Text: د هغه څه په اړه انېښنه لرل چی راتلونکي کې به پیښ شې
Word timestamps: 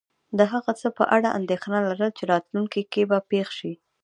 د 0.37 0.39
هغه 0.51 0.71
څه 0.81 0.87
په 0.97 1.03
اړه 1.15 1.29
انېښنه 1.37 1.79
لرل 1.87 2.11
چی 2.17 2.23
راتلونکي 2.33 2.81
کې 2.91 3.01
به 3.09 3.17
پیښ 3.31 3.47
شې 3.57 3.73